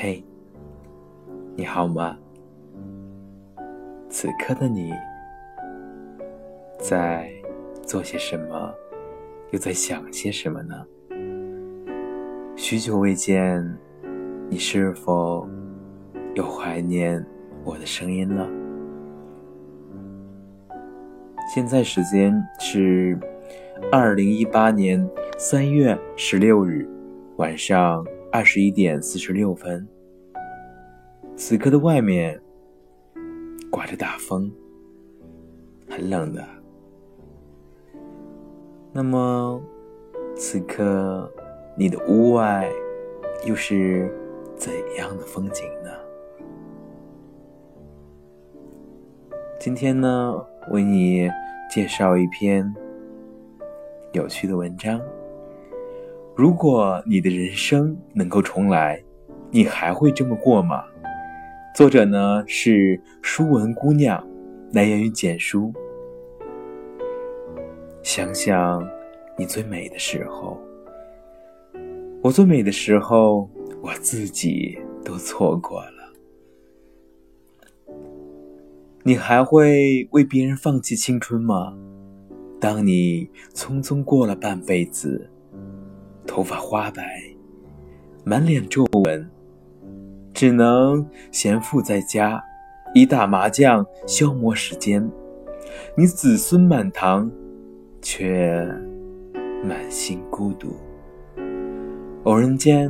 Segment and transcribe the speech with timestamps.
[0.00, 0.22] 嘿，
[1.56, 2.16] 你好吗？
[4.08, 4.92] 此刻的你
[6.78, 7.28] 在
[7.82, 8.72] 做些什么？
[9.50, 10.86] 又在想些什么呢？
[12.54, 13.76] 许久未见，
[14.48, 15.48] 你是否
[16.36, 17.26] 又怀念
[17.64, 18.48] 我的声音了？
[21.52, 23.18] 现在时间是
[23.90, 25.04] 二零一八年
[25.36, 26.88] 三月十六日
[27.38, 29.86] 晚上二十一点四十六分。
[31.34, 32.38] 此刻的外面
[33.70, 34.52] 刮着大风，
[35.88, 36.44] 很冷的。
[38.92, 39.62] 那么，
[40.36, 41.32] 此刻
[41.76, 42.68] 你的屋外
[43.46, 44.12] 又是
[44.56, 45.90] 怎样的风景呢？
[49.58, 50.34] 今天呢，
[50.70, 51.30] 为你
[51.70, 52.74] 介绍一篇
[54.12, 55.00] 有趣的文章。
[56.38, 59.02] 如果你的人生能够重来，
[59.50, 60.84] 你还会这么过吗？
[61.74, 64.24] 作者呢是书文姑娘，
[64.70, 65.72] 来源于简书。
[68.04, 68.88] 想想
[69.36, 70.56] 你最美的时候，
[72.22, 73.50] 我最美的时候，
[73.82, 76.14] 我自己都错过了。
[79.02, 81.76] 你还会为别人放弃青春吗？
[82.60, 85.28] 当你匆匆过了半辈子，
[86.28, 87.02] 头发花白，
[88.22, 89.28] 满脸皱纹，
[90.32, 92.40] 只能闲赋在家，
[92.94, 95.10] 以打麻将消磨时间。
[95.96, 97.28] 你子孙满堂，
[98.00, 98.64] 却
[99.64, 100.76] 满心孤独。
[102.22, 102.88] 偶然间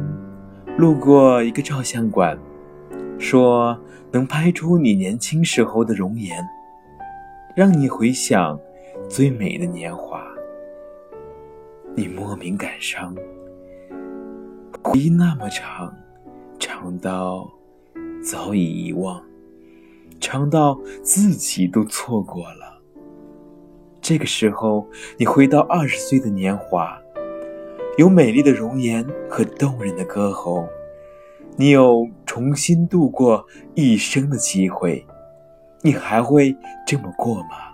[0.76, 2.36] 路过一个照相馆，
[3.18, 3.78] 说。
[4.10, 6.42] 能拍出你年轻时候的容颜，
[7.54, 8.58] 让你回想
[9.06, 10.26] 最美的年华，
[11.98, 13.12] 你莫名感伤。
[14.84, 15.92] 回忆那么长，
[16.56, 17.50] 长到
[18.22, 19.20] 早已遗忘，
[20.20, 22.80] 长到自己都错过了。
[24.00, 24.86] 这个时候，
[25.16, 26.96] 你回到二十岁的年华，
[27.96, 30.68] 有美丽的容颜和动人的歌喉。
[31.56, 33.44] 你有重新度过
[33.74, 35.04] 一生的机会，
[35.82, 37.67] 你还会这么过吗？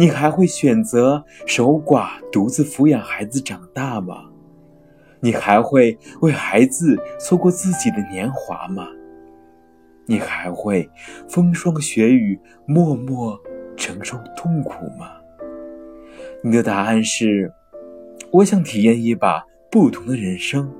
[0.00, 4.30] 你还会选择守寡独自抚养孩子长大吗？
[5.20, 8.88] 你还会为孩子错过自己的年华吗？
[10.06, 10.88] 你还会
[11.28, 13.38] 风霜雪雨默默
[13.76, 15.10] 承受痛苦吗？
[16.42, 17.52] 你的答案是：
[18.30, 20.74] 我想体验一把不同的人生。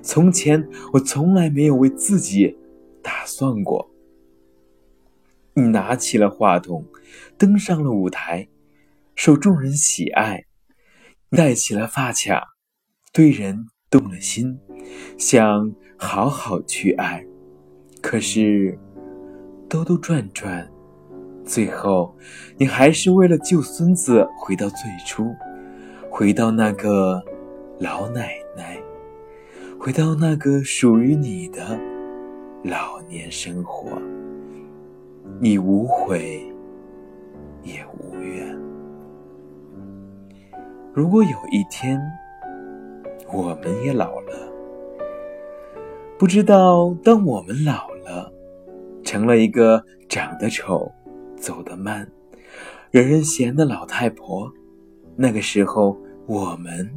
[0.00, 2.56] 从前，我从来没有为自己
[3.02, 3.90] 打算过。
[5.52, 6.86] 你拿起了话筒，
[7.36, 8.48] 登上了舞台，
[9.24, 10.46] 受众人喜爱，
[11.30, 12.42] 戴起了发卡，
[13.12, 14.58] 对人动了心，
[15.16, 17.24] 想好好去爱。
[18.00, 18.76] 可是，
[19.68, 20.68] 兜兜转转，
[21.44, 22.18] 最后，
[22.58, 25.32] 你还是为了救孙子回到最初，
[26.10, 27.22] 回到那个
[27.78, 28.76] 老奶奶。
[29.78, 31.78] 回到那个属于你的
[32.64, 34.02] 老年生活，
[35.40, 36.44] 你无悔
[37.62, 38.71] 也无怨。
[40.94, 41.98] 如果有一天
[43.32, 44.52] 我们也老了，
[46.18, 48.30] 不知道当我们老了，
[49.02, 50.92] 成了一个长得丑、
[51.34, 52.06] 走得慢、
[52.90, 54.52] 惹人嫌的老太婆，
[55.16, 56.90] 那个时候我们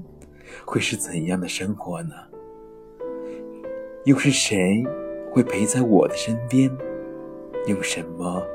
[0.66, 2.16] 会是怎样的生活呢？
[4.04, 4.84] 又是谁
[5.32, 6.70] 会陪在我的身边？
[7.66, 8.46] 用什么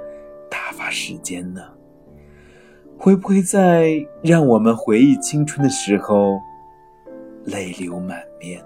[0.50, 1.62] 打发时间呢？
[3.03, 6.38] 会不会在让我们回忆青春的时候，
[7.47, 8.62] 泪流满面，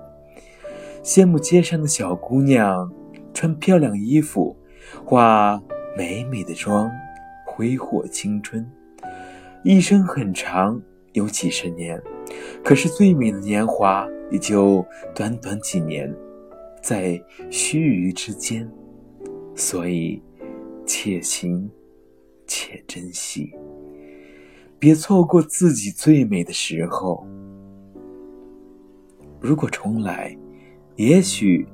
[1.05, 2.93] 羡慕街上的小姑娘
[3.33, 4.57] 穿漂亮衣服，
[5.05, 5.63] 化
[5.97, 6.91] 美美的妆，
[7.47, 8.69] 挥霍青春？
[9.63, 12.03] 一生很长，有几十年，
[12.65, 14.85] 可是最美的年华也就
[15.15, 16.13] 短短几年。
[16.83, 18.69] 在须臾之间，
[19.55, 20.21] 所以
[20.85, 21.71] 且行
[22.49, 23.53] 且珍惜，
[24.79, 27.27] 别错过自己最美的时候。
[29.41, 30.37] 如果重来，
[30.97, 31.67] 也许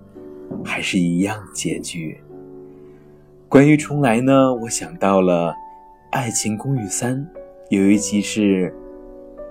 [0.64, 2.20] 还是一样结局。
[3.49, 5.50] 关于重来呢，我想到了
[6.11, 7.17] 《爱情公寓三》，
[7.69, 8.75] 有一集是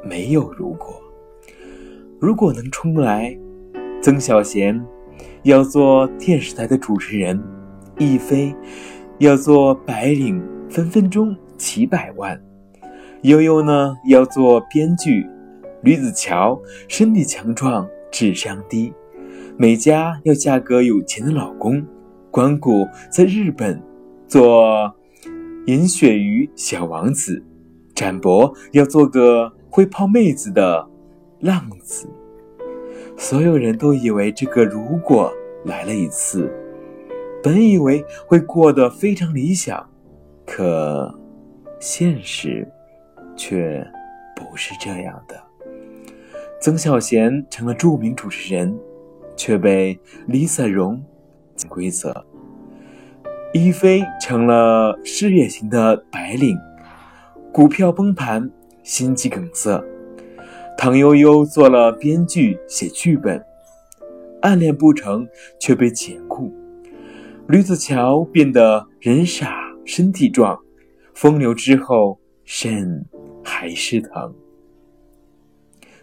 [0.03, 1.01] 没有如果。
[2.19, 3.37] 如果能重来，
[4.01, 4.81] 曾小贤。
[5.43, 7.41] 要做电视台的主持人，
[7.97, 8.53] 亦菲
[9.19, 12.41] 要做白领，分分钟几百万。
[13.23, 15.29] 悠悠呢要做编剧，
[15.83, 16.57] 吕子乔
[16.87, 18.93] 身体强壮，智商低，
[19.57, 21.85] 美嘉要嫁个有钱的老公，
[22.31, 23.81] 关谷在日本
[24.25, 24.93] 做
[25.65, 27.43] 银鳕鱼小王子，
[27.93, 30.87] 展博要做个会泡妹子的
[31.41, 32.07] 浪子。
[33.17, 35.29] 所有人都以为这个如果
[35.65, 36.49] 来了一次，
[37.43, 39.89] 本以为会过得非常理想，
[40.45, 41.13] 可
[41.81, 42.65] 现实
[43.39, 43.81] 却
[44.35, 45.41] 不是这样的。
[46.61, 48.77] 曾小贤成了著名主持人。
[49.39, 49.97] 却被
[50.27, 51.01] Lisa 荣
[51.69, 52.25] 规则，
[53.53, 56.57] 一菲成了事业型的白领，
[57.53, 58.51] 股票崩盘，
[58.83, 59.81] 心肌梗塞。
[60.77, 63.41] 唐悠悠做了编剧，写剧本，
[64.41, 65.25] 暗恋不成
[65.57, 66.53] 却被解雇。
[67.47, 70.59] 吕子乔变得人傻身体壮，
[71.13, 73.05] 风流之后肾
[73.49, 74.33] 还是疼。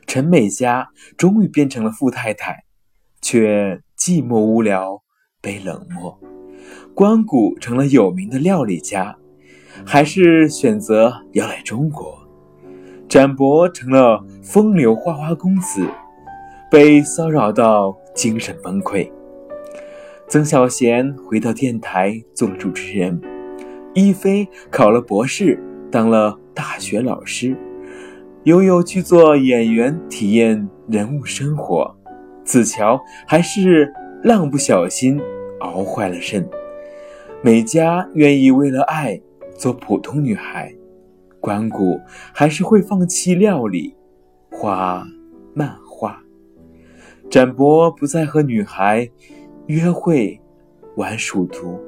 [0.07, 2.65] 陈美嘉终于变成了富太太。
[3.23, 5.03] 却寂寞无聊，
[5.41, 6.17] 被冷漠。
[6.95, 9.17] 关谷成了有名的料理家，
[9.85, 12.17] 还是选择要来中国。
[13.09, 15.89] 展博成了风流花花公子，
[16.71, 19.11] 被骚扰到精神崩溃。
[20.29, 23.21] 曾小贤回到电台做了主持人，
[23.93, 25.61] 一菲考了博士，
[25.91, 27.55] 当了大学老师。
[28.45, 31.95] 悠悠去做演员，体验人物生活。
[32.45, 33.93] 子乔还是
[34.23, 35.21] 浪不小心
[35.59, 36.49] 熬坏了肾，
[37.43, 39.21] 美嘉愿意为了爱
[39.57, 40.73] 做普通女孩，
[41.41, 42.01] 关谷
[42.33, 43.97] 还是会放弃料理，
[44.49, 45.05] 画
[45.53, 46.23] 漫画。
[47.29, 49.11] 展博不再和女孩
[49.67, 50.41] 约会
[50.95, 51.81] 玩数独，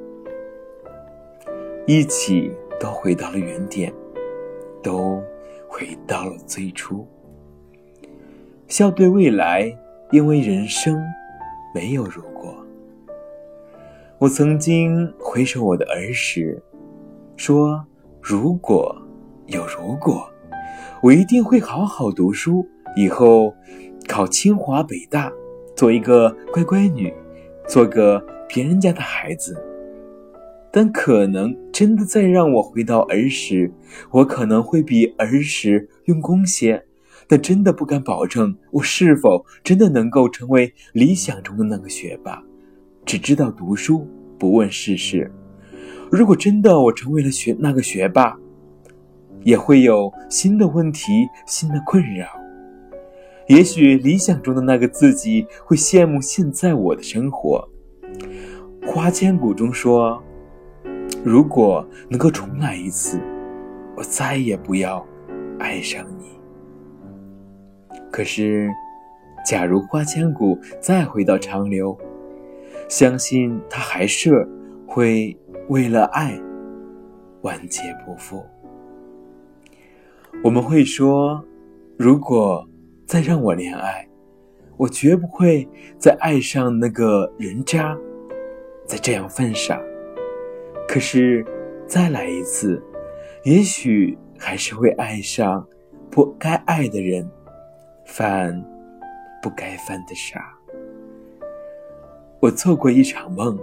[1.87, 2.51] 一起
[2.81, 3.95] 都回到了原点，
[4.83, 5.23] 都
[5.69, 7.07] 回到了最初，
[8.67, 9.77] 笑对未来。
[10.11, 10.99] 因为人生
[11.75, 12.57] 没有如果，
[14.17, 16.63] 我曾经回首我的儿时，
[17.37, 17.85] 说
[18.23, 18.97] 如果
[19.49, 20.27] 有如果，
[21.03, 22.67] 我一定会好好读书，
[22.97, 23.55] 以后
[24.09, 25.31] 考清华北大，
[25.77, 27.13] 做一个乖乖女，
[27.69, 29.63] 做个别人家的孩子。
[30.79, 33.69] 但可能真的再让我回到儿时，
[34.13, 36.81] 我可能会比儿时用功些。
[37.27, 42.41] 但真的不敢保证，我是否真的能够成为理想中的那个学霸，
[43.05, 44.07] 只知道读书，
[44.39, 45.29] 不问世事。
[46.13, 48.39] 如果真的我成为了学那个学霸，
[49.43, 52.29] 也会有新的问题、新的困扰。
[53.49, 57.69] 也许理想中的那个自己会羡慕现在我的生活。
[58.87, 60.23] 花千骨中说
[61.29, 63.21] ：“如果能够重来一次，
[63.95, 65.07] 我再也不要
[65.59, 66.41] 爱上你。”
[68.11, 68.71] 可是，
[69.45, 71.95] 假如花千骨再回到长留，
[72.89, 74.49] 相信他还是
[74.87, 75.39] 会
[75.69, 76.41] 为了爱
[77.43, 78.43] 万劫不复。
[80.43, 81.45] 我们会说，
[81.99, 82.67] 如果
[83.07, 84.09] 再让我恋爱，
[84.79, 87.95] 我绝不会再爱上那个人渣，
[88.87, 89.79] 再这样犯傻。
[90.89, 91.45] 可是，
[91.87, 92.83] 再来一次，
[93.45, 95.69] 也许还是会爱上
[96.11, 97.31] 不该爱的人。
[98.07, 98.65] 犯
[99.43, 100.57] 不该犯的傻。
[102.41, 103.59] 我做过一场梦，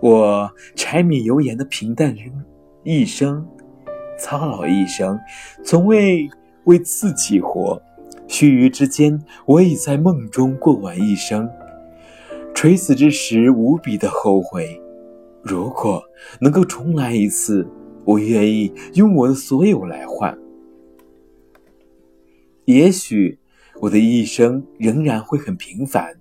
[0.00, 2.44] 我柴米油盐的平淡人
[2.82, 3.46] 一生，
[4.18, 5.16] 操劳一生，
[5.64, 6.28] 从未
[6.64, 7.80] 为自己活。
[8.26, 11.48] 须臾之间，我已在梦中过完一生。
[12.52, 14.81] 垂死之时，无比的后悔。
[15.42, 16.02] 如果
[16.40, 17.68] 能够重来一次，
[18.04, 20.38] 我愿意用我的所有来换。
[22.64, 23.38] 也许。
[23.80, 26.20] 我的一生仍然会很平凡，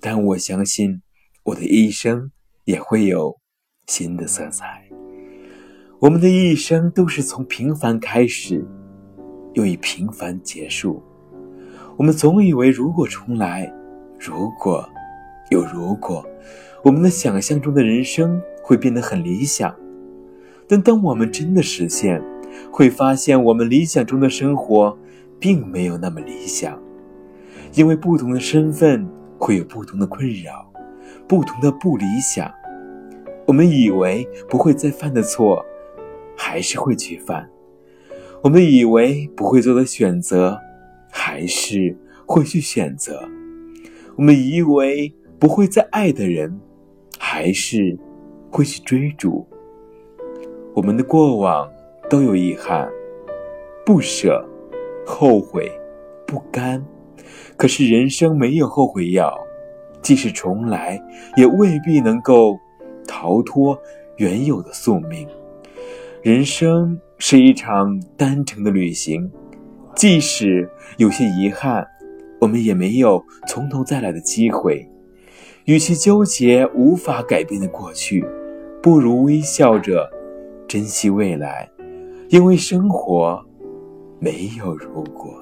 [0.00, 1.00] 但我相信
[1.44, 2.32] 我的一生
[2.64, 3.38] 也会有
[3.86, 4.88] 新的色彩。
[6.00, 8.66] 我们的一生都是从平凡开始，
[9.52, 11.00] 又以平凡结束。
[11.96, 13.72] 我们总以为如果重来，
[14.18, 14.88] 如果
[15.50, 16.26] 有如果，
[16.86, 19.74] 我们的想象中的人生会变得很理想。
[20.68, 22.22] 但当我们真的实现，
[22.70, 24.96] 会发现我们理想中的生活。
[25.38, 26.82] 并没有那么理想，
[27.74, 30.66] 因为不同的身份会有不同的困扰，
[31.28, 32.50] 不同的不理想。
[33.44, 35.62] 我们以为不会再犯的错，
[36.34, 37.44] 还是会去犯；
[38.42, 40.58] 我们以为不会做的选择，
[41.10, 43.28] 还是会去选择；
[44.16, 46.58] 我们以为不会再爱的人，
[47.36, 47.94] 还是
[48.50, 49.46] 会去追逐。
[50.74, 51.70] 我们的过往
[52.08, 52.88] 都有遗憾，
[53.84, 54.42] 不舍。
[55.06, 55.70] 后悔、
[56.26, 56.84] 不甘、
[57.56, 59.38] 可是人生没有后悔药，
[60.02, 61.00] 即使重来，
[61.36, 62.58] 也未必能够
[63.06, 63.78] 逃脱
[64.16, 65.28] 原有的宿命。
[66.22, 69.30] 人生是一场单程的旅行，
[69.94, 71.86] 即使有些遗憾，
[72.40, 74.88] 我们也没有从头再来的机会。
[75.66, 78.24] 与其纠结无法改变的过去，
[78.80, 80.08] 不如微笑着
[80.68, 81.68] 珍惜未来，
[82.28, 83.44] 因为生活
[84.20, 85.34] 没有如果。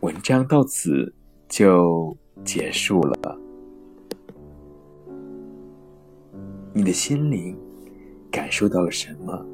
[0.00, 1.14] 文章到此
[1.48, 3.38] 就结束了。
[6.72, 7.56] 你的心灵
[8.32, 9.46] 感受到了什么？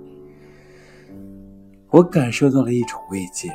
[1.90, 3.50] 我感受到了一种慰藉，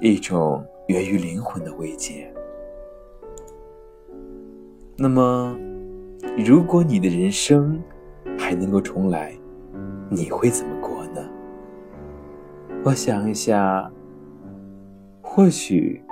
[0.00, 2.28] 一种源于灵魂的慰藉。
[5.02, 5.56] 那么，
[6.46, 7.82] 如果你的人生
[8.38, 9.34] 还能够重来，
[10.10, 11.26] 你会怎么过呢？
[12.84, 13.90] 我想一下。
[15.22, 16.02] 或许，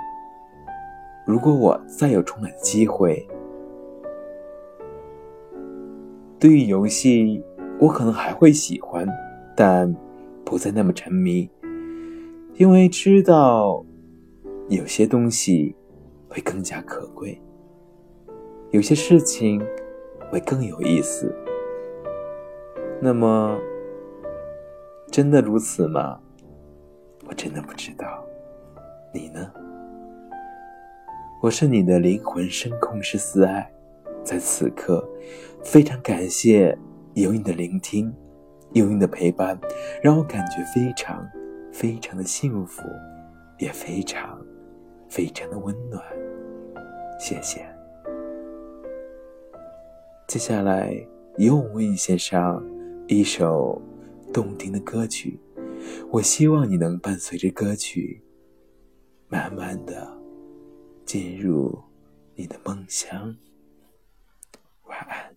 [1.23, 3.27] 如果我再有重来的机会，
[6.39, 7.43] 对于游戏，
[7.79, 9.07] 我可能还会喜欢，
[9.55, 9.93] 但
[10.43, 11.47] 不再那么沉迷，
[12.55, 13.85] 因为知道
[14.69, 15.75] 有些东西
[16.27, 17.39] 会更加可贵，
[18.71, 19.59] 有些事情
[20.31, 21.35] 会更有意思。
[23.01, 23.59] 那么，
[25.09, 26.19] 真的如此吗？
[27.27, 28.23] 我真的不知道。
[29.11, 29.51] 你呢？
[31.41, 33.71] 我是你的灵魂声控师思爱，
[34.23, 35.03] 在此刻，
[35.63, 36.77] 非常感谢
[37.15, 38.13] 有你的聆听，
[38.73, 39.59] 有你的陪伴，
[40.03, 41.27] 让我感觉非常
[41.71, 42.83] 非常的幸福，
[43.57, 44.39] 也非常
[45.09, 46.03] 非常的温暖。
[47.19, 47.65] 谢谢。
[50.29, 50.95] 接下来
[51.39, 52.63] 由我为你献上
[53.07, 53.81] 一首
[54.31, 55.39] 动听的歌曲，
[56.11, 58.23] 我希望你能伴随着歌曲。
[59.27, 60.07] 慢慢的
[61.03, 61.81] 进入
[62.35, 63.35] 你的梦乡，
[64.83, 65.35] 晚安。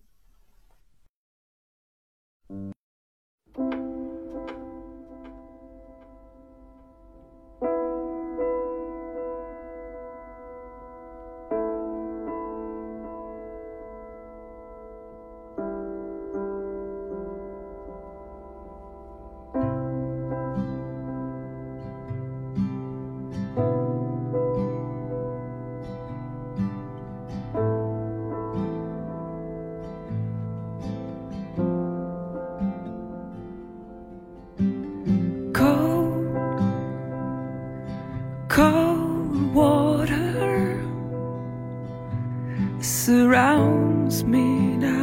[42.83, 45.02] Surrounds me now.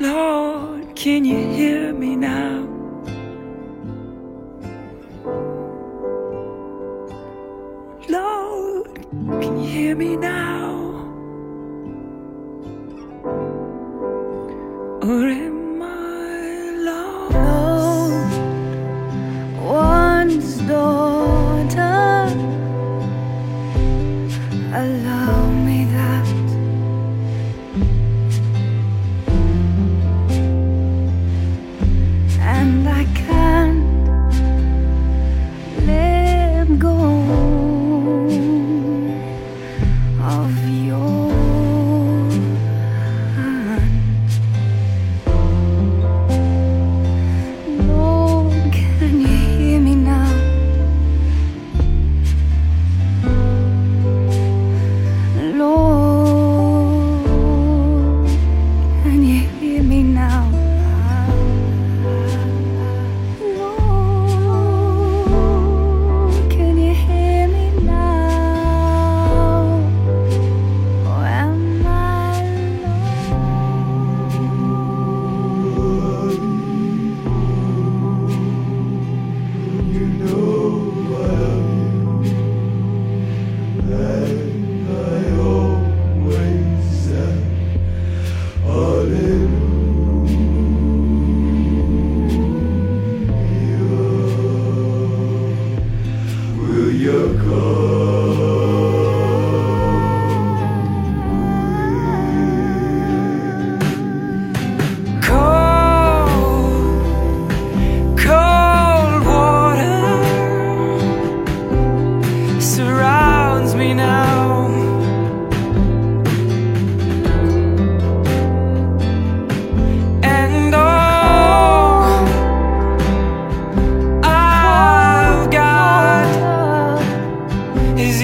[0.00, 2.73] Lord, can you hear me now?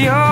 [0.01, 0.30] your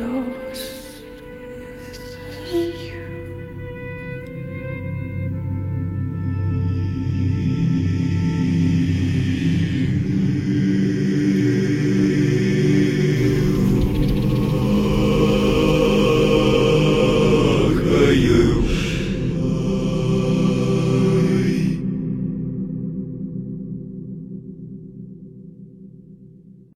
[0.00, 0.39] love.